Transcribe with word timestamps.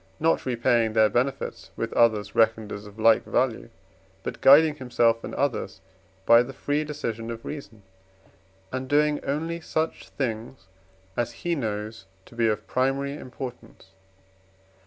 not 0.19 0.47
repaying 0.47 0.93
their 0.93 1.09
benefits 1.09 1.69
with 1.75 1.93
others 1.93 2.33
reckoned 2.33 2.71
as 2.71 2.87
of 2.87 2.97
like 2.97 3.23
value, 3.23 3.69
but 4.23 4.41
guiding 4.41 4.73
himself 4.77 5.23
and 5.23 5.35
others 5.35 5.79
by 6.25 6.41
the 6.41 6.53
free 6.55 6.83
decision 6.83 7.29
of 7.29 7.45
reason, 7.45 7.83
and 8.71 8.87
doing 8.87 9.23
only 9.23 9.61
such 9.61 10.09
things 10.09 10.65
as 11.15 11.31
he 11.45 11.53
knows 11.53 12.07
to 12.25 12.33
be 12.33 12.47
of 12.47 12.65
primary 12.65 13.13
importance. 13.13 13.89